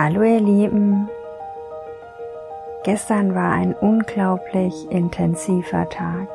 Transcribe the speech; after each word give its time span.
Hallo 0.00 0.22
ihr 0.22 0.38
Lieben. 0.38 1.08
Gestern 2.84 3.34
war 3.34 3.50
ein 3.50 3.74
unglaublich 3.74 4.88
intensiver 4.92 5.88
Tag. 5.88 6.28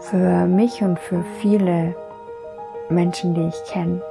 Für 0.00 0.46
mich 0.46 0.82
und 0.82 0.98
für 0.98 1.24
viele 1.40 1.94
Menschen, 2.88 3.34
die 3.34 3.46
ich 3.46 3.72
kenne. 3.72 4.02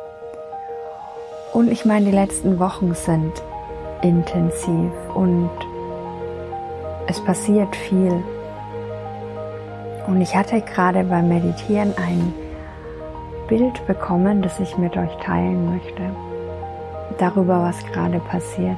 Und 1.51 1.69
ich 1.69 1.83
meine, 1.83 2.05
die 2.05 2.15
letzten 2.15 2.59
Wochen 2.59 2.95
sind 2.95 3.33
intensiv 4.01 4.93
und 5.13 5.51
es 7.07 7.19
passiert 7.25 7.75
viel. 7.75 8.23
Und 10.07 10.21
ich 10.21 10.33
hatte 10.33 10.61
gerade 10.61 11.03
beim 11.03 11.27
Meditieren 11.27 11.93
ein 11.97 12.33
Bild 13.49 13.85
bekommen, 13.85 14.41
das 14.41 14.61
ich 14.61 14.77
mit 14.77 14.95
euch 14.95 15.13
teilen 15.17 15.73
möchte 15.73 16.09
darüber, 17.17 17.63
was 17.63 17.85
gerade 17.85 18.19
passiert. 18.19 18.77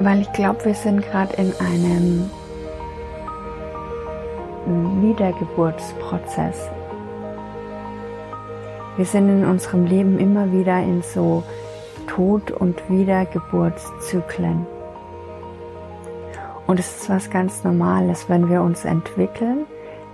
Weil 0.00 0.20
ich 0.20 0.32
glaube, 0.32 0.64
wir 0.64 0.74
sind 0.74 1.02
gerade 1.02 1.34
in 1.34 1.52
einem 1.60 2.30
Wiedergeburtsprozess. 5.02 6.68
Wir 8.96 9.04
sind 9.04 9.28
in 9.28 9.44
unserem 9.44 9.86
Leben 9.86 10.18
immer 10.18 10.52
wieder 10.52 10.80
in 10.82 11.02
so 11.02 11.42
Tod- 12.06 12.50
und 12.50 12.82
Wiedergeburtszyklen. 12.88 14.66
Und 16.66 16.80
es 16.80 16.96
ist 16.96 17.10
was 17.10 17.30
ganz 17.30 17.64
Normales, 17.64 18.28
wenn 18.28 18.48
wir 18.50 18.62
uns 18.62 18.84
entwickeln, 18.84 19.66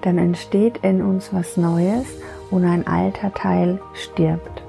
dann 0.02 0.18
entsteht 0.18 0.78
in 0.82 1.02
uns 1.02 1.32
was 1.32 1.56
Neues 1.56 2.06
und 2.50 2.64
ein 2.64 2.86
alter 2.86 3.32
Teil 3.32 3.80
stirbt. 3.94 4.63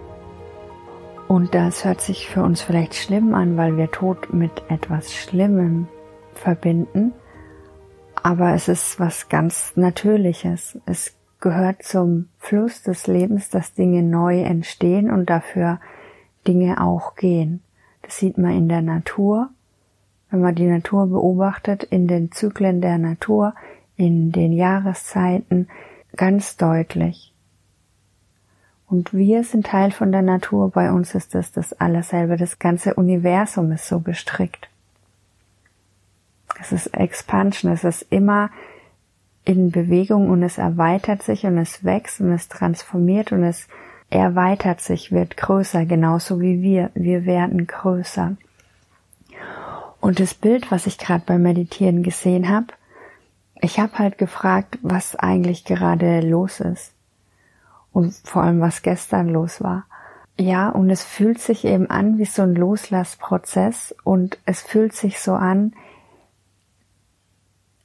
Und 1.28 1.56
das 1.56 1.86
hört 1.86 2.02
sich 2.02 2.28
für 2.28 2.44
uns 2.44 2.62
vielleicht 2.62 2.96
schlimm 2.96 3.34
an, 3.34 3.58
weil 3.58 3.78
wir 3.78 3.92
Tod 3.92 4.34
mit 4.34 4.52
etwas 4.70 5.14
Schlimmem 5.14 5.88
verbinden. 6.34 7.14
Aber 8.22 8.54
es 8.54 8.68
ist 8.68 9.00
was 9.00 9.30
ganz 9.30 9.74
Natürliches. 9.76 10.80
Es 10.86 11.16
gehört 11.40 11.84
zum 11.84 12.30
Fluss 12.40 12.82
des 12.84 13.08
Lebens, 13.08 13.50
dass 13.50 13.74
Dinge 13.74 14.04
neu 14.04 14.42
entstehen 14.42 15.12
und 15.12 15.30
dafür 15.30 15.80
Dinge 16.48 16.82
auch 16.82 17.16
gehen. 17.16 17.62
Das 18.02 18.18
sieht 18.18 18.38
man 18.38 18.52
in 18.52 18.70
der 18.70 18.82
Natur. 18.82 19.50
Wenn 20.30 20.42
man 20.42 20.56
die 20.56 20.68
Natur 20.68 21.08
beobachtet, 21.08 21.84
in 21.84 22.08
den 22.08 22.32
Zyklen 22.32 22.82
der 22.82 22.98
Natur, 22.98 23.54
in 23.96 24.32
den 24.32 24.54
Jahreszeiten, 24.54 25.68
ganz 26.16 26.58
deutlich. 26.58 27.35
Und 28.96 29.14
wir 29.14 29.44
sind 29.44 29.66
Teil 29.66 29.92
von 29.92 30.14
der 30.14 30.22
Natur, 30.22 30.72
bei 30.72 30.90
uns 30.90 31.16
ist 31.16 31.36
es 31.36 31.52
das 31.52 31.74
alles 31.74 32.10
selber. 32.10 32.38
Das 32.38 32.60
ganze 32.60 32.94
Universum 32.94 33.74
ist 33.74 33.90
so 33.90 34.00
gestrickt. 34.00 34.70
Es 36.62 36.72
ist 36.72 36.88
Expansion, 36.94 37.74
es 37.74 37.84
ist 37.84 38.04
immer 38.10 38.52
in 39.44 39.70
Bewegung 39.70 40.30
und 40.30 40.44
es 40.44 40.58
erweitert 40.58 41.24
sich 41.24 41.46
und 41.46 41.58
es 41.58 41.84
wächst 41.84 42.22
und 42.22 42.32
es 42.32 42.48
transformiert 42.48 43.34
und 43.34 43.44
es 43.44 43.68
erweitert 44.10 44.80
sich, 44.80 45.12
wird 45.12 45.36
größer, 45.36 45.86
genauso 45.86 46.40
wie 46.40 46.62
wir. 46.62 46.90
Wir 46.94 47.26
werden 47.26 47.68
größer. 47.68 48.38
Und 50.00 50.22
das 50.22 50.34
Bild, 50.34 50.72
was 50.72 50.88
ich 50.88 50.98
gerade 50.98 51.26
beim 51.26 51.42
Meditieren 51.42 52.02
gesehen 52.02 52.48
habe, 52.48 52.68
ich 53.60 53.78
habe 53.78 54.00
halt 54.00 54.18
gefragt, 54.18 54.80
was 54.84 55.18
eigentlich 55.18 55.66
gerade 55.66 56.22
los 56.22 56.62
ist 56.62 56.95
und 57.96 58.14
vor 58.26 58.44
allem 58.44 58.60
was 58.60 58.82
gestern 58.82 59.30
los 59.30 59.64
war. 59.64 59.86
Ja, 60.38 60.68
und 60.68 60.90
es 60.90 61.06
fühlt 61.06 61.40
sich 61.40 61.64
eben 61.64 61.90
an 61.90 62.18
wie 62.18 62.26
so 62.26 62.42
ein 62.42 62.54
Loslassprozess 62.54 63.96
und 64.04 64.38
es 64.46 64.62
fühlt 64.62 64.94
sich 64.94 65.22
so 65.22 65.32
an, 65.32 65.74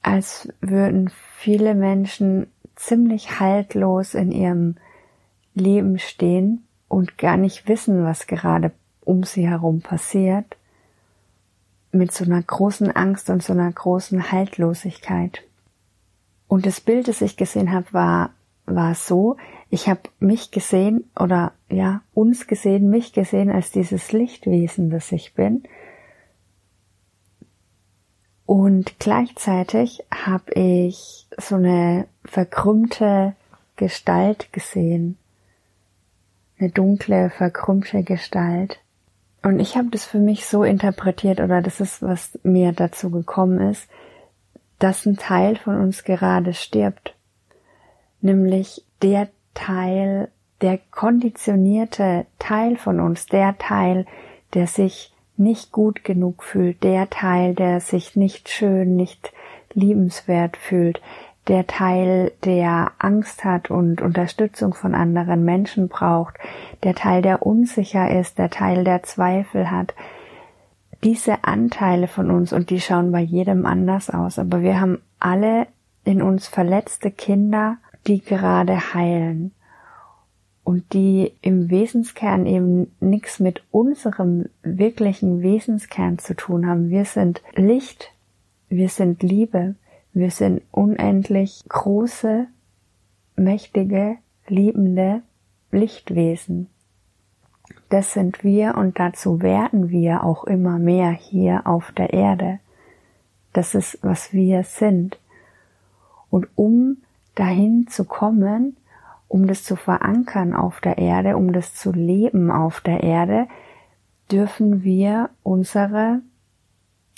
als 0.01 0.49
würden 0.59 1.09
viele 1.37 1.75
Menschen 1.75 2.47
ziemlich 2.75 3.39
haltlos 3.39 4.13
in 4.13 4.33
ihrem 4.33 4.75
Leben 5.53 5.97
stehen 5.97 6.67
und 6.89 7.17
gar 7.17 7.37
nicht 7.37 7.69
wissen, 7.69 8.03
was 8.03 8.27
gerade 8.27 8.73
um 9.05 9.23
sie 9.23 9.47
herum 9.47 9.79
passiert, 9.79 10.57
mit 11.93 12.11
so 12.11 12.25
einer 12.25 12.41
großen 12.41 12.91
Angst 12.91 13.29
und 13.29 13.41
so 13.41 13.53
einer 13.53 13.71
großen 13.71 14.29
Haltlosigkeit. 14.29 15.41
Und 16.49 16.65
das 16.65 16.81
Bild, 16.81 17.07
das 17.07 17.21
ich 17.21 17.37
gesehen 17.37 17.71
habe, 17.71 17.85
war 17.93 18.31
war 18.75 18.95
so, 18.95 19.37
ich 19.69 19.87
habe 19.87 20.01
mich 20.19 20.51
gesehen 20.51 21.09
oder 21.17 21.53
ja, 21.69 22.01
uns 22.13 22.47
gesehen, 22.47 22.89
mich 22.89 23.13
gesehen 23.13 23.49
als 23.49 23.71
dieses 23.71 24.11
Lichtwesen, 24.11 24.89
das 24.89 25.11
ich 25.11 25.33
bin. 25.33 25.63
Und 28.45 28.99
gleichzeitig 28.99 30.03
habe 30.13 30.51
ich 30.53 31.27
so 31.37 31.55
eine 31.55 32.07
verkrümmte 32.25 33.35
Gestalt 33.77 34.51
gesehen. 34.51 35.17
Eine 36.59 36.69
dunkle, 36.69 37.29
verkrümmte 37.29 38.03
Gestalt. 38.03 38.79
Und 39.41 39.59
ich 39.59 39.77
habe 39.77 39.87
das 39.89 40.05
für 40.05 40.19
mich 40.19 40.45
so 40.45 40.63
interpretiert, 40.63 41.39
oder 41.39 41.61
das 41.61 41.79
ist, 41.79 42.01
was 42.01 42.37
mir 42.43 42.73
dazu 42.73 43.09
gekommen 43.09 43.71
ist, 43.71 43.89
dass 44.79 45.05
ein 45.05 45.15
Teil 45.15 45.55
von 45.55 45.79
uns 45.79 46.03
gerade 46.03 46.53
stirbt 46.53 47.15
nämlich 48.23 48.83
der 49.01 49.29
Teil, 49.53 50.29
der 50.61 50.79
konditionierte 50.91 52.25
Teil 52.39 52.77
von 52.77 52.99
uns, 52.99 53.25
der 53.25 53.57
Teil, 53.57 54.05
der 54.53 54.67
sich 54.67 55.13
nicht 55.37 55.71
gut 55.71 56.03
genug 56.03 56.43
fühlt, 56.43 56.83
der 56.83 57.09
Teil, 57.09 57.55
der 57.55 57.79
sich 57.79 58.15
nicht 58.15 58.49
schön, 58.49 58.95
nicht 58.95 59.33
liebenswert 59.73 60.57
fühlt, 60.57 61.01
der 61.47 61.65
Teil, 61.65 62.31
der 62.45 62.91
Angst 62.99 63.43
hat 63.43 63.71
und 63.71 64.01
Unterstützung 64.01 64.73
von 64.73 64.93
anderen 64.93 65.43
Menschen 65.43 65.87
braucht, 65.87 66.35
der 66.83 66.93
Teil, 66.93 67.21
der 67.21 67.45
unsicher 67.45 68.11
ist, 68.19 68.37
der 68.37 68.49
Teil, 68.49 68.83
der 68.83 69.03
Zweifel 69.03 69.71
hat. 69.71 69.95
Diese 71.03 71.43
Anteile 71.43 72.07
von 72.07 72.29
uns, 72.29 72.53
und 72.53 72.69
die 72.69 72.79
schauen 72.79 73.11
bei 73.11 73.21
jedem 73.21 73.65
anders 73.65 74.11
aus, 74.11 74.37
aber 74.37 74.61
wir 74.61 74.79
haben 74.79 75.01
alle 75.19 75.65
in 76.03 76.21
uns 76.21 76.47
verletzte 76.47 77.09
Kinder 77.09 77.77
die 78.07 78.21
gerade 78.21 78.93
heilen 78.93 79.51
und 80.63 80.93
die 80.93 81.33
im 81.41 81.69
Wesenskern 81.69 82.45
eben 82.45 82.91
nichts 82.99 83.39
mit 83.39 83.63
unserem 83.71 84.45
wirklichen 84.63 85.41
Wesenskern 85.41 86.19
zu 86.19 86.35
tun 86.35 86.67
haben. 86.67 86.89
Wir 86.89 87.05
sind 87.05 87.41
Licht, 87.55 88.11
wir 88.69 88.89
sind 88.89 89.23
Liebe, 89.23 89.75
wir 90.13 90.31
sind 90.31 90.61
unendlich 90.71 91.63
große, 91.67 92.47
mächtige, 93.35 94.17
liebende 94.47 95.21
Lichtwesen. 95.71 96.67
Das 97.89 98.13
sind 98.13 98.43
wir 98.43 98.75
und 98.75 98.99
dazu 98.99 99.41
werden 99.41 99.89
wir 99.89 100.23
auch 100.23 100.43
immer 100.45 100.79
mehr 100.79 101.11
hier 101.11 101.67
auf 101.67 101.91
der 101.91 102.13
Erde. 102.13 102.59
Das 103.53 103.75
ist, 103.75 103.99
was 104.01 104.31
wir 104.33 104.63
sind. 104.63 105.19
Und 106.29 106.47
um 106.55 106.97
dahin 107.41 107.87
zu 107.87 108.05
kommen, 108.05 108.77
um 109.27 109.47
das 109.47 109.63
zu 109.63 109.75
verankern 109.75 110.53
auf 110.53 110.79
der 110.79 110.99
Erde, 110.99 111.37
um 111.37 111.53
das 111.53 111.73
zu 111.73 111.91
leben 111.91 112.51
auf 112.51 112.81
der 112.81 113.01
Erde, 113.01 113.47
dürfen 114.31 114.83
wir 114.83 115.31
unsere 115.41 116.21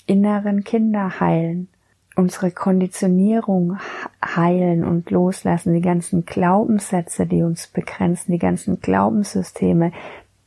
inneren 0.06 0.64
Kinder 0.64 1.20
heilen, 1.20 1.68
unsere 2.16 2.50
Konditionierung 2.52 3.78
heilen 4.24 4.82
und 4.82 5.10
loslassen, 5.10 5.74
die 5.74 5.82
ganzen 5.82 6.24
Glaubenssätze, 6.24 7.26
die 7.26 7.42
uns 7.42 7.66
begrenzen, 7.66 8.32
die 8.32 8.38
ganzen 8.38 8.80
Glaubenssysteme. 8.80 9.92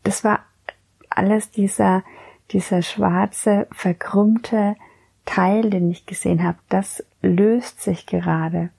Das 0.03 0.23
war 0.23 0.39
alles 1.07 1.51
dieser, 1.51 2.03
dieser 2.49 2.81
schwarze, 2.81 3.67
verkrümmte 3.71 4.75
Teil, 5.25 5.69
den 5.69 5.91
ich 5.91 6.07
gesehen 6.07 6.43
habe. 6.43 6.57
Das 6.67 7.03
löst 7.21 7.81
sich 7.81 8.07
gerade. 8.07 8.71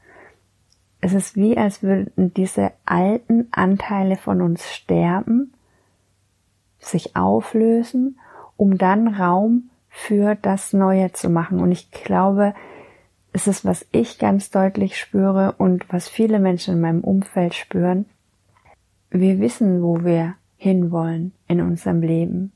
Es 1.00 1.12
ist 1.12 1.36
wie, 1.36 1.56
als 1.56 1.82
würden 1.82 2.34
diese 2.34 2.72
alten 2.84 3.48
Anteile 3.50 4.16
von 4.16 4.42
uns 4.42 4.72
sterben, 4.72 5.52
sich 6.78 7.16
auflösen, 7.16 8.18
um 8.56 8.78
dann 8.78 9.08
Raum 9.08 9.70
für 9.88 10.34
das 10.34 10.72
Neue 10.72 11.12
zu 11.12 11.30
machen. 11.30 11.60
Und 11.60 11.72
ich 11.72 11.90
glaube, 11.90 12.54
es 13.32 13.46
ist, 13.46 13.64
was 13.64 13.86
ich 13.92 14.18
ganz 14.18 14.50
deutlich 14.50 14.98
spüre 14.98 15.54
und 15.58 15.84
was 15.92 16.08
viele 16.08 16.40
Menschen 16.40 16.74
in 16.74 16.80
meinem 16.80 17.04
Umfeld 17.04 17.54
spüren. 17.54 18.06
Wir 19.10 19.38
wissen, 19.38 19.82
wo 19.82 20.04
wir 20.04 20.34
hinwollen 20.56 21.32
in 21.46 21.60
unserem 21.60 22.02
Leben. 22.02 22.52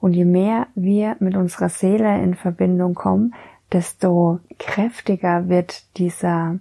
Und 0.00 0.14
je 0.14 0.24
mehr 0.24 0.66
wir 0.74 1.16
mit 1.20 1.36
unserer 1.36 1.68
Seele 1.68 2.22
in 2.22 2.34
Verbindung 2.34 2.94
kommen, 2.94 3.34
desto 3.72 4.40
kräftiger 4.58 5.48
wird 5.48 5.96
dieser 5.98 6.58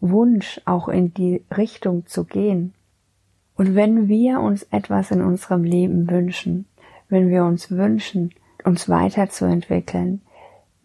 Wunsch, 0.00 0.60
auch 0.64 0.88
in 0.88 1.14
die 1.14 1.42
Richtung 1.56 2.06
zu 2.06 2.24
gehen. 2.24 2.74
Und 3.56 3.74
wenn 3.74 4.08
wir 4.08 4.40
uns 4.40 4.64
etwas 4.64 5.10
in 5.10 5.22
unserem 5.22 5.64
Leben 5.64 6.10
wünschen, 6.10 6.66
wenn 7.08 7.28
wir 7.28 7.44
uns 7.44 7.70
wünschen, 7.70 8.34
uns 8.64 8.88
weiterzuentwickeln, 8.88 10.20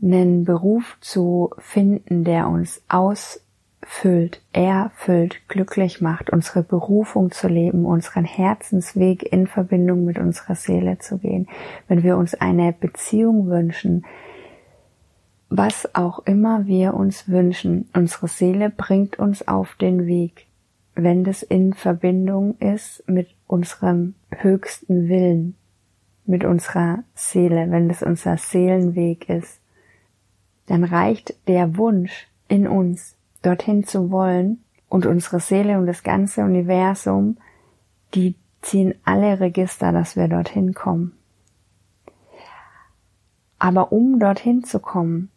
einen 0.02 0.46
Beruf 0.46 0.98
zu 1.02 1.52
finden, 1.58 2.24
der 2.24 2.48
uns 2.48 2.82
ausfüllt, 2.88 4.42
erfüllt, 4.54 5.48
glücklich 5.48 6.02
macht, 6.02 6.30
unsere 6.30 6.64
Berufung 6.64 7.32
zu 7.32 7.48
leben, 7.48 7.86
unseren 7.86 8.26
Herzensweg 8.26 9.24
in 9.32 9.48
Verbindung 9.48 10.06
mit 10.06 10.18
unserer 10.18 10.56
Seele 10.56 10.98
zu 11.00 11.18
gehen, 11.18 11.48
wenn 11.88 12.04
wir 12.04 12.18
uns 12.18 12.34
eine 12.36 12.74
Beziehung 12.74 13.48
wünschen, 13.48 14.06
was 15.54 15.96
auch 15.96 16.20
immer 16.20 16.66
wir 16.66 16.94
uns 16.94 17.28
wünschen, 17.28 17.90
unsere 17.94 18.30
Seele 18.30 18.70
bringt 18.70 19.20
uns 19.20 19.46
auf 19.50 19.76
den 19.76 20.08
Weg, 20.08 20.48
wenn 20.96 21.26
das 21.26 21.44
in 21.44 21.74
Verbindung 21.74 22.58
ist 22.60 23.04
mit 23.06 23.28
unserem 23.48 24.16
höchsten 24.30 25.10
Willen, 25.10 25.56
mit 26.26 26.46
unserer 26.46 27.04
Seele, 27.16 27.70
wenn 27.70 27.90
das 27.90 28.02
unser 28.02 28.38
Seelenweg 28.38 29.28
ist, 29.28 29.60
dann 30.68 30.86
reicht 30.86 31.36
der 31.50 31.76
Wunsch 31.76 32.30
in 32.48 32.66
uns, 32.66 33.18
dorthin 33.42 33.84
zu 33.84 34.10
wollen 34.10 34.64
und 34.88 35.06
unsere 35.06 35.42
Seele 35.42 35.78
und 35.78 35.86
das 35.86 36.04
ganze 36.04 36.46
Universum, 36.46 37.36
die 38.14 38.36
ziehen 38.62 38.96
alle 39.04 39.42
Register, 39.42 39.92
dass 39.92 40.16
wir 40.16 40.30
dorthin 40.30 40.74
kommen. 40.74 41.12
Aber 43.60 43.92
um 43.92 44.18
dorthin 44.18 44.64
zu 44.64 44.80
kommen, 44.80 45.30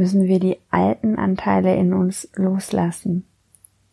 müssen 0.00 0.24
wir 0.24 0.40
die 0.40 0.56
alten 0.70 1.16
Anteile 1.16 1.76
in 1.76 1.92
uns 1.92 2.26
loslassen. 2.34 3.26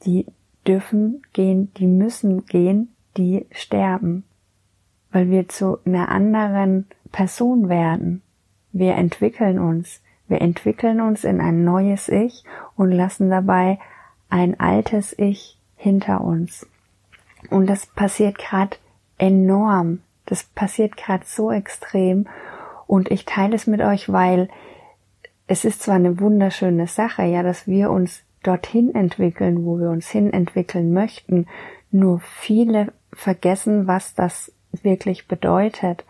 Die 0.06 0.26
dürfen 0.66 1.22
gehen, 1.34 1.74
die 1.74 1.86
müssen 1.86 2.46
gehen, 2.46 2.96
die 3.18 3.46
sterben, 3.52 4.24
weil 5.12 5.30
wir 5.30 5.50
zu 5.50 5.80
einer 5.84 6.08
anderen 6.08 6.86
Person 7.12 7.68
werden. 7.68 8.22
Wir 8.72 8.96
entwickeln 8.96 9.60
uns, 9.60 10.02
wir 10.30 10.40
entwickeln 10.40 11.02
uns 11.02 11.26
in 11.26 11.42
ein 11.42 11.66
neues 11.66 12.08
Ich 12.08 12.46
und 12.78 12.94
lassen 12.94 13.30
dabei 13.30 13.78
ein 14.30 14.58
altes 14.62 15.14
Ich 15.20 15.60
hinter 15.76 16.22
uns. 16.22 16.66
Und 17.50 17.68
das 17.68 17.86
passiert 17.86 18.38
gerade 18.38 18.78
enorm. 19.18 20.00
Das 20.26 20.46
passiert 20.46 20.96
gerade 20.96 21.26
so 21.26 21.52
extrem. 21.52 22.28
Und 22.88 23.12
ich 23.12 23.26
teile 23.26 23.58
es 23.58 23.68
mit 23.68 23.82
euch, 23.82 24.10
weil 24.10 24.48
es 25.48 25.66
ist 25.66 25.82
zwar 25.82 25.96
eine 25.96 26.20
wunderschöne 26.20 26.88
Sache, 26.88 27.24
ja, 27.24 27.42
dass 27.42 27.68
wir 27.68 27.90
uns 27.90 28.24
dorthin 28.44 28.94
entwickeln, 28.94 29.66
wo 29.66 29.80
wir 29.80 29.90
uns 29.90 30.10
hin 30.10 30.32
entwickeln 30.32 30.94
möchten, 30.94 31.48
nur 31.92 32.20
viele 32.20 32.94
vergessen, 33.14 33.88
was 33.88 34.14
das 34.14 34.52
wirklich 34.84 35.28
bedeutet, 35.28 36.06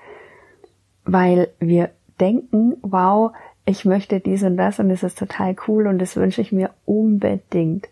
weil 1.06 1.50
wir 1.60 1.92
denken, 2.20 2.78
wow, 2.82 3.32
ich 3.66 3.86
möchte 3.86 4.20
dies 4.20 4.44
und 4.44 4.58
das 4.58 4.80
und 4.80 4.90
es 4.90 5.04
ist 5.04 5.18
total 5.18 5.56
cool 5.68 5.88
und 5.88 6.00
das 6.00 6.16
wünsche 6.16 6.42
ich 6.42 6.52
mir 6.52 6.72
unbedingt. 6.86 7.88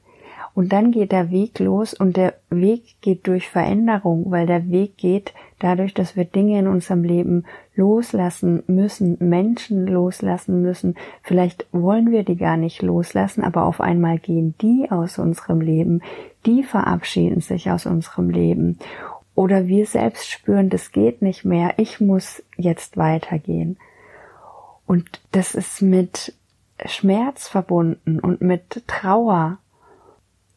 Und 0.55 0.71
dann 0.71 0.91
geht 0.91 1.11
der 1.11 1.31
Weg 1.31 1.59
los 1.59 1.93
und 1.93 2.15
der 2.15 2.33
Weg 2.49 3.01
geht 3.01 3.27
durch 3.27 3.49
Veränderung, 3.49 4.31
weil 4.31 4.47
der 4.47 4.69
Weg 4.69 4.95
geht 4.95 5.33
dadurch, 5.59 5.93
dass 5.93 6.15
wir 6.15 6.23
Dinge 6.23 6.57
in 6.57 6.67
unserem 6.67 7.03
Leben 7.03 7.43
loslassen 7.75 8.63
müssen, 8.65 9.17
Menschen 9.19 9.85
loslassen 9.85 10.61
müssen. 10.61 10.95
Vielleicht 11.23 11.67
wollen 11.73 12.09
wir 12.09 12.23
die 12.23 12.37
gar 12.37 12.55
nicht 12.55 12.81
loslassen, 12.81 13.43
aber 13.43 13.65
auf 13.65 13.81
einmal 13.81 14.17
gehen 14.17 14.55
die 14.61 14.89
aus 14.89 15.19
unserem 15.19 15.59
Leben, 15.59 16.01
die 16.45 16.63
verabschieden 16.63 17.41
sich 17.41 17.69
aus 17.69 17.85
unserem 17.85 18.29
Leben. 18.29 18.79
Oder 19.35 19.67
wir 19.67 19.85
selbst 19.85 20.29
spüren, 20.29 20.69
das 20.69 20.93
geht 20.93 21.21
nicht 21.21 21.43
mehr, 21.43 21.73
ich 21.75 21.99
muss 21.99 22.41
jetzt 22.55 22.95
weitergehen. 22.95 23.75
Und 24.87 25.19
das 25.33 25.53
ist 25.53 25.81
mit 25.81 26.33
Schmerz 26.85 27.49
verbunden 27.49 28.21
und 28.21 28.39
mit 28.39 28.83
Trauer 28.87 29.57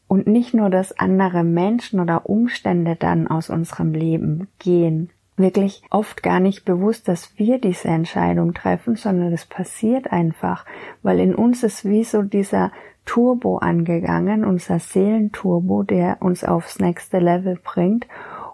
und 0.09 0.25
nicht 0.25 0.55
nur, 0.55 0.71
dass 0.71 0.97
andere 0.97 1.43
Menschen 1.43 1.99
oder 1.99 2.27
Umstände 2.27 2.95
dann 2.95 3.27
aus 3.27 3.51
unserem 3.51 3.93
Leben 3.93 4.47
gehen. 4.57 5.11
Wirklich 5.37 5.83
oft 5.91 6.23
gar 6.23 6.39
nicht 6.39 6.65
bewusst, 6.65 7.07
dass 7.07 7.37
wir 7.37 7.61
diese 7.61 7.89
Entscheidung 7.89 8.55
treffen, 8.55 8.95
sondern 8.95 9.31
es 9.31 9.45
passiert 9.45 10.11
einfach, 10.11 10.65
weil 11.03 11.19
in 11.19 11.35
uns 11.35 11.61
ist 11.63 11.85
wie 11.85 12.03
so 12.03 12.23
dieser 12.23 12.71
Turbo 13.05 13.59
angegangen, 13.59 14.43
unser 14.45 14.79
Seelenturbo, 14.79 15.83
der 15.83 16.17
uns 16.21 16.43
aufs 16.43 16.79
nächste 16.79 17.19
Level 17.19 17.59
bringt. 17.63 18.07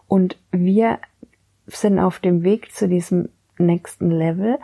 Und 0.09 0.37
wir 0.51 0.99
sind 1.67 1.99
auf 1.99 2.19
dem 2.19 2.43
Weg 2.43 2.73
zu 2.73 2.89
diesem 2.89 3.29
nächsten 3.57 4.11
Level. 4.11 4.59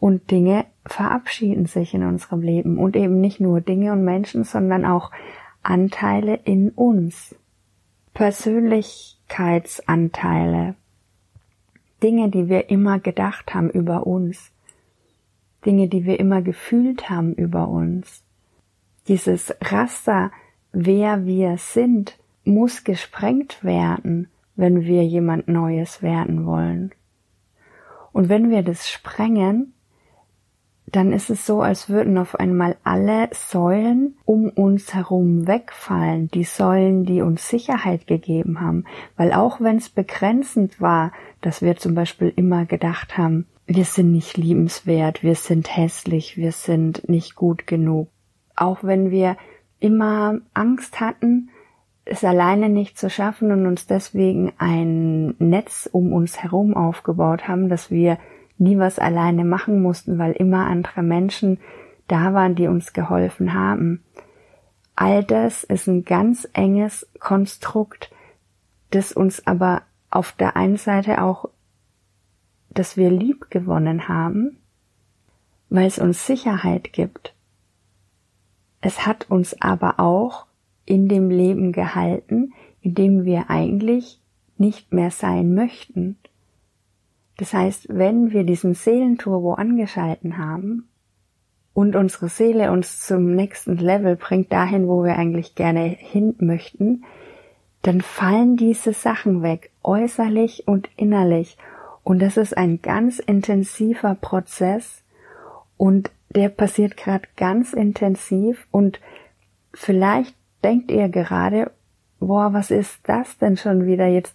Und 0.00 0.32
Dinge 0.32 0.64
verabschieden 0.86 1.66
sich 1.66 1.94
in 1.94 2.02
unserem 2.02 2.42
Leben. 2.42 2.78
Und 2.78 2.96
eben 2.96 3.20
nicht 3.20 3.38
nur 3.38 3.60
Dinge 3.60 3.92
und 3.92 4.04
Menschen, 4.04 4.42
sondern 4.42 4.84
auch 4.84 5.12
Anteile 5.62 6.40
in 6.44 6.70
uns, 6.70 7.34
Persönlichkeitsanteile, 8.14 10.76
Dinge, 12.02 12.30
die 12.30 12.48
wir 12.48 12.70
immer 12.70 12.98
gedacht 12.98 13.54
haben 13.54 13.70
über 13.70 14.06
uns, 14.06 14.50
Dinge, 15.64 15.88
die 15.88 16.04
wir 16.04 16.18
immer 16.18 16.42
gefühlt 16.42 17.08
haben 17.08 17.34
über 17.34 17.68
uns. 17.68 18.24
Dieses 19.08 19.54
Raster, 19.60 20.32
wer 20.72 21.24
wir 21.24 21.56
sind, 21.58 22.18
muss 22.44 22.84
gesprengt 22.84 23.62
werden, 23.62 24.28
wenn 24.56 24.82
wir 24.82 25.04
jemand 25.04 25.48
Neues 25.48 26.02
werden 26.02 26.44
wollen. 26.44 26.92
Und 28.12 28.28
wenn 28.28 28.50
wir 28.50 28.62
das 28.62 28.90
sprengen, 28.90 29.74
dann 30.86 31.12
ist 31.12 31.30
es 31.30 31.46
so, 31.46 31.62
als 31.62 31.88
würden 31.88 32.18
auf 32.18 32.38
einmal 32.38 32.76
alle 32.84 33.28
Säulen 33.32 34.16
um 34.24 34.48
uns 34.48 34.94
herum 34.94 35.46
wegfallen, 35.46 36.28
die 36.28 36.44
Säulen, 36.44 37.04
die 37.04 37.22
uns 37.22 37.48
Sicherheit 37.48 38.06
gegeben 38.06 38.60
haben, 38.60 38.84
weil 39.16 39.32
auch 39.32 39.60
wenn 39.60 39.76
es 39.76 39.88
begrenzend 39.88 40.80
war, 40.80 41.12
dass 41.40 41.62
wir 41.62 41.76
zum 41.76 41.94
Beispiel 41.94 42.32
immer 42.34 42.66
gedacht 42.66 43.16
haben, 43.16 43.46
wir 43.66 43.84
sind 43.84 44.12
nicht 44.12 44.36
liebenswert, 44.36 45.22
wir 45.22 45.34
sind 45.34 45.74
hässlich, 45.74 46.36
wir 46.36 46.52
sind 46.52 47.08
nicht 47.08 47.36
gut 47.36 47.66
genug, 47.66 48.08
auch 48.54 48.82
wenn 48.82 49.10
wir 49.10 49.36
immer 49.80 50.40
Angst 50.52 51.00
hatten, 51.00 51.50
es 52.04 52.24
alleine 52.24 52.68
nicht 52.68 52.98
zu 52.98 53.08
schaffen 53.08 53.52
und 53.52 53.66
uns 53.66 53.86
deswegen 53.86 54.52
ein 54.58 55.34
Netz 55.38 55.88
um 55.90 56.12
uns 56.12 56.42
herum 56.42 56.74
aufgebaut 56.74 57.46
haben, 57.46 57.68
dass 57.68 57.90
wir 57.90 58.18
nie 58.58 58.78
was 58.78 58.98
alleine 58.98 59.44
machen 59.44 59.82
mussten, 59.82 60.18
weil 60.18 60.32
immer 60.32 60.66
andere 60.66 61.02
Menschen 61.02 61.58
da 62.08 62.34
waren, 62.34 62.54
die 62.54 62.66
uns 62.66 62.92
geholfen 62.92 63.54
haben. 63.54 64.02
All 64.94 65.24
das 65.24 65.64
ist 65.64 65.86
ein 65.86 66.04
ganz 66.04 66.48
enges 66.52 67.06
Konstrukt, 67.18 68.10
das 68.90 69.12
uns 69.12 69.46
aber 69.46 69.82
auf 70.10 70.32
der 70.32 70.56
einen 70.56 70.76
Seite 70.76 71.22
auch, 71.22 71.48
dass 72.70 72.96
wir 72.96 73.10
lieb 73.10 73.50
gewonnen 73.50 74.08
haben, 74.08 74.58
weil 75.70 75.86
es 75.86 75.98
uns 75.98 76.26
Sicherheit 76.26 76.92
gibt. 76.92 77.34
Es 78.80 79.06
hat 79.06 79.30
uns 79.30 79.60
aber 79.62 79.98
auch 79.98 80.46
in 80.84 81.08
dem 81.08 81.30
Leben 81.30 81.72
gehalten, 81.72 82.52
in 82.80 82.94
dem 82.94 83.24
wir 83.24 83.48
eigentlich 83.48 84.20
nicht 84.58 84.92
mehr 84.92 85.10
sein 85.10 85.54
möchten. 85.54 86.18
Das 87.36 87.54
heißt, 87.54 87.86
wenn 87.88 88.32
wir 88.32 88.44
diesen 88.44 88.74
Seelenturbo 88.74 89.54
angeschalten 89.54 90.38
haben 90.38 90.88
und 91.74 91.96
unsere 91.96 92.28
Seele 92.28 92.70
uns 92.70 93.00
zum 93.00 93.34
nächsten 93.34 93.76
Level 93.78 94.16
bringt, 94.16 94.52
dahin, 94.52 94.88
wo 94.88 95.04
wir 95.04 95.16
eigentlich 95.16 95.54
gerne 95.54 95.84
hin 95.84 96.34
möchten, 96.38 97.04
dann 97.82 98.00
fallen 98.00 98.56
diese 98.56 98.92
Sachen 98.92 99.42
weg, 99.42 99.70
äußerlich 99.82 100.68
und 100.68 100.88
innerlich. 100.96 101.56
Und 102.04 102.20
das 102.20 102.36
ist 102.36 102.56
ein 102.56 102.80
ganz 102.82 103.18
intensiver 103.18 104.14
Prozess 104.14 105.02
und 105.76 106.10
der 106.30 106.48
passiert 106.48 106.96
gerade 106.96 107.28
ganz 107.36 107.72
intensiv 107.72 108.66
und 108.70 109.00
vielleicht 109.74 110.34
denkt 110.64 110.90
ihr 110.90 111.08
gerade, 111.08 111.72
boah, 112.26 112.52
was 112.52 112.70
ist 112.70 113.00
das 113.04 113.38
denn 113.38 113.56
schon 113.56 113.86
wieder? 113.86 114.06
Jetzt 114.06 114.34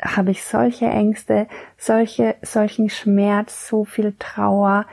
habe 0.00 0.30
ich 0.30 0.44
solche 0.44 0.86
Ängste, 0.86 1.46
solche, 1.76 2.36
solchen 2.42 2.90
Schmerz, 2.90 3.68
so 3.68 3.84
viel 3.84 4.14
Trauer. 4.18 4.86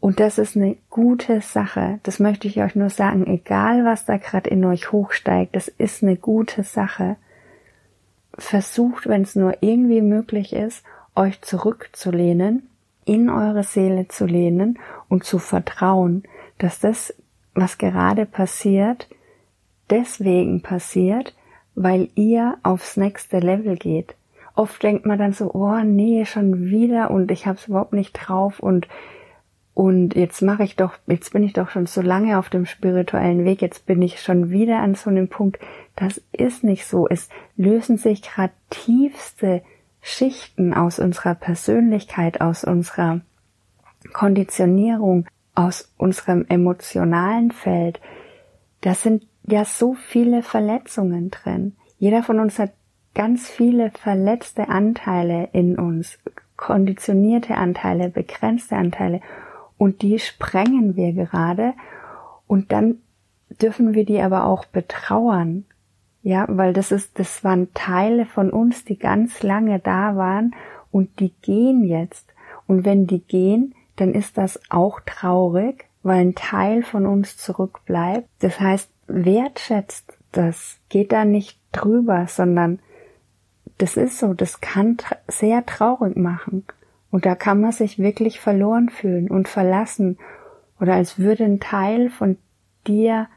Und 0.00 0.18
das 0.18 0.38
ist 0.38 0.56
eine 0.56 0.76
gute 0.88 1.40
Sache. 1.40 2.00
Das 2.02 2.18
möchte 2.20 2.48
ich 2.48 2.60
euch 2.62 2.74
nur 2.74 2.90
sagen. 2.90 3.26
Egal, 3.26 3.84
was 3.84 4.04
da 4.04 4.16
gerade 4.16 4.50
in 4.50 4.64
euch 4.64 4.92
hochsteigt, 4.92 5.54
das 5.54 5.68
ist 5.68 6.02
eine 6.02 6.16
gute 6.16 6.62
Sache. 6.62 7.16
Versucht, 8.34 9.06
wenn 9.06 9.22
es 9.22 9.36
nur 9.36 9.58
irgendwie 9.60 10.00
möglich 10.00 10.52
ist, 10.52 10.84
euch 11.14 11.42
zurückzulehnen, 11.42 12.68
in 13.04 13.28
eure 13.28 13.62
Seele 13.62 14.08
zu 14.08 14.24
lehnen 14.26 14.78
und 15.08 15.24
zu 15.24 15.38
vertrauen, 15.38 16.22
dass 16.58 16.80
das, 16.80 17.14
was 17.54 17.78
gerade 17.78 18.24
passiert, 18.24 19.08
deswegen 19.90 20.62
passiert, 20.62 21.34
weil 21.74 22.08
ihr 22.14 22.58
aufs 22.62 22.96
nächste 22.96 23.38
Level 23.38 23.76
geht. 23.76 24.14
Oft 24.54 24.82
denkt 24.82 25.06
man 25.06 25.18
dann 25.18 25.32
so, 25.32 25.52
oh 25.52 25.80
nee, 25.84 26.24
schon 26.24 26.66
wieder 26.66 27.10
und 27.10 27.30
ich 27.30 27.46
hab's 27.46 27.68
überhaupt 27.68 27.92
nicht 27.92 28.12
drauf 28.12 28.60
und 28.60 28.88
und 29.72 30.14
jetzt 30.14 30.42
mache 30.42 30.64
ich 30.64 30.76
doch, 30.76 30.94
jetzt 31.06 31.32
bin 31.32 31.42
ich 31.42 31.54
doch 31.54 31.70
schon 31.70 31.86
so 31.86 32.02
lange 32.02 32.38
auf 32.38 32.50
dem 32.50 32.66
spirituellen 32.66 33.46
Weg, 33.46 33.62
jetzt 33.62 33.86
bin 33.86 34.02
ich 34.02 34.20
schon 34.20 34.50
wieder 34.50 34.80
an 34.80 34.94
so 34.94 35.08
einem 35.08 35.28
Punkt. 35.28 35.58
Das 35.96 36.20
ist 36.32 36.64
nicht 36.64 36.84
so. 36.84 37.08
Es 37.08 37.30
lösen 37.56 37.96
sich 37.96 38.20
gerade 38.20 38.52
tiefste 38.68 39.62
Schichten 40.02 40.74
aus 40.74 40.98
unserer 40.98 41.34
Persönlichkeit, 41.34 42.42
aus 42.42 42.64
unserer 42.64 43.20
Konditionierung, 44.12 45.26
aus 45.54 45.92
unserem 45.96 46.44
emotionalen 46.48 47.50
Feld. 47.50 48.00
Da 48.82 48.94
sind 48.94 49.26
ja 49.50 49.64
so 49.64 49.94
viele 49.94 50.42
Verletzungen 50.42 51.30
drin. 51.30 51.76
Jeder 51.98 52.22
von 52.22 52.40
uns 52.40 52.58
hat 52.58 52.72
ganz 53.14 53.48
viele 53.48 53.90
verletzte 53.90 54.68
Anteile 54.68 55.48
in 55.52 55.78
uns, 55.78 56.18
konditionierte 56.56 57.56
Anteile, 57.56 58.08
begrenzte 58.08 58.76
Anteile 58.76 59.20
und 59.78 60.02
die 60.02 60.18
sprengen 60.18 60.96
wir 60.96 61.12
gerade 61.12 61.74
und 62.46 62.72
dann 62.72 62.98
dürfen 63.62 63.94
wir 63.94 64.04
die 64.04 64.20
aber 64.20 64.44
auch 64.44 64.64
betrauern. 64.66 65.64
Ja, 66.22 66.44
weil 66.48 66.74
das 66.74 66.92
ist, 66.92 67.18
das 67.18 67.44
waren 67.44 67.72
Teile 67.72 68.26
von 68.26 68.50
uns, 68.50 68.84
die 68.84 68.98
ganz 68.98 69.42
lange 69.42 69.78
da 69.78 70.16
waren 70.16 70.54
und 70.90 71.18
die 71.18 71.32
gehen 71.40 71.82
jetzt. 71.84 72.34
Und 72.66 72.84
wenn 72.84 73.06
die 73.06 73.20
gehen, 73.20 73.74
dann 73.96 74.12
ist 74.12 74.36
das 74.36 74.60
auch 74.68 75.00
traurig, 75.00 75.86
weil 76.02 76.20
ein 76.20 76.34
Teil 76.34 76.82
von 76.82 77.06
uns 77.06 77.36
zurückbleibt. 77.38 78.28
Das 78.40 78.60
heißt, 78.60 78.90
wertschätzt 79.12 80.18
das, 80.32 80.78
geht 80.88 81.12
da 81.12 81.24
nicht 81.24 81.58
drüber, 81.72 82.26
sondern 82.28 82.80
das 83.78 83.96
ist 83.96 84.18
so, 84.18 84.34
das 84.34 84.60
kann 84.60 84.98
sehr 85.26 85.64
traurig 85.66 86.16
machen. 86.16 86.64
Und 87.10 87.26
da 87.26 87.34
kann 87.34 87.60
man 87.60 87.72
sich 87.72 87.98
wirklich 87.98 88.40
verloren 88.40 88.88
fühlen 88.88 89.30
und 89.30 89.48
verlassen 89.48 90.18
oder 90.80 90.94
als 90.94 91.18
würde 91.18 91.44
ein 91.44 91.60
Teil 91.60 92.10
von 92.10 92.36
dir 92.86 93.28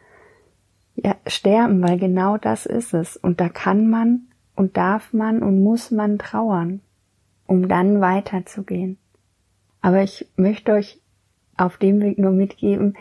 ja, 0.96 1.16
sterben, 1.28 1.82
weil 1.82 1.98
genau 1.98 2.38
das 2.38 2.66
ist 2.66 2.94
es. 2.94 3.18
Und 3.18 3.42
da 3.42 3.50
kann 3.50 3.90
man 3.90 4.28
und 4.56 4.78
darf 4.78 5.14
man 5.14 5.42
und 5.42 5.64
muss 5.64 5.92
man 5.92 6.20
trauern, 6.20 6.82
um 7.48 7.68
dann 7.68 8.00
weiterzugehen. 8.02 8.98
Aber 9.82 10.02
ich 10.04 10.28
möchte 10.36 10.74
euch 10.74 11.02
auf 11.58 11.78
dem 11.78 12.02
Weg 12.02 12.18
nur 12.18 12.32
mitgeben, 12.32 12.96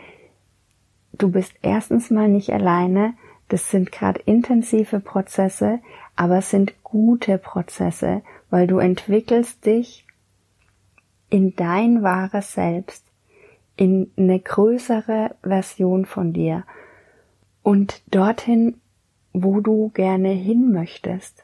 du 1.13 1.31
bist 1.31 1.53
erstens 1.61 2.09
mal 2.11 2.27
nicht 2.27 2.51
alleine, 2.51 3.13
das 3.49 3.69
sind 3.69 3.91
gerade 3.91 4.19
intensive 4.25 4.99
Prozesse, 4.99 5.79
aber 6.15 6.39
es 6.39 6.49
sind 6.49 6.73
gute 6.83 7.37
Prozesse, 7.37 8.21
weil 8.49 8.67
du 8.67 8.79
entwickelst 8.79 9.65
dich 9.65 10.05
in 11.29 11.55
dein 11.55 12.03
wahres 12.03 12.53
Selbst, 12.53 13.05
in 13.75 14.11
eine 14.17 14.39
größere 14.39 15.35
Version 15.41 16.05
von 16.05 16.33
dir 16.33 16.63
und 17.63 18.01
dorthin, 18.13 18.79
wo 19.33 19.61
du 19.61 19.89
gerne 19.95 20.29
hin 20.29 20.71
möchtest. 20.71 21.43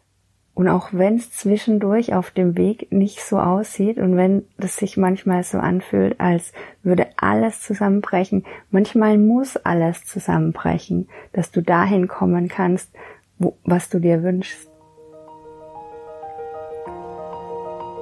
Und 0.59 0.67
auch 0.67 0.89
wenn 0.91 1.15
es 1.15 1.31
zwischendurch 1.31 2.13
auf 2.13 2.31
dem 2.31 2.57
Weg 2.57 2.91
nicht 2.91 3.21
so 3.21 3.39
aussieht 3.39 3.97
und 3.97 4.17
wenn 4.17 4.45
es 4.57 4.75
sich 4.75 4.97
manchmal 4.97 5.41
so 5.43 5.57
anfühlt, 5.57 6.19
als 6.19 6.51
würde 6.83 7.07
alles 7.15 7.61
zusammenbrechen, 7.61 8.43
manchmal 8.69 9.17
muss 9.17 9.55
alles 9.55 10.03
zusammenbrechen, 10.03 11.07
dass 11.31 11.51
du 11.51 11.61
dahin 11.61 12.09
kommen 12.09 12.49
kannst, 12.49 12.91
wo, 13.37 13.55
was 13.63 13.87
du 13.87 13.99
dir 13.99 14.21
wünschst. 14.21 14.69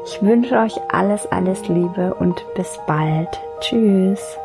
Ich 0.07 0.23
wünsche 0.23 0.57
euch 0.57 0.79
alles, 0.91 1.27
alles 1.27 1.67
Liebe 1.67 2.15
und 2.15 2.43
bis 2.55 2.79
bald. 2.87 3.39
Tschüss. 3.59 4.39